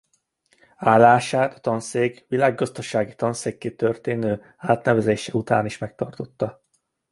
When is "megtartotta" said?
5.77-6.61